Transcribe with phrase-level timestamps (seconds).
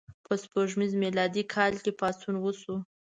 [0.25, 2.75] په سپوږمیز میلادي کال کې پاڅون وشو.